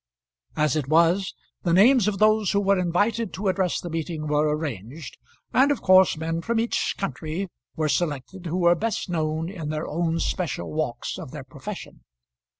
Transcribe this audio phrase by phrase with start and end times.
[0.57, 4.49] As it was, the names of those who were invited to address the meeting were
[4.57, 5.15] arranged,
[5.53, 9.87] and of course men from each country were selected who were best known in their
[9.87, 12.03] own special walks of their profession.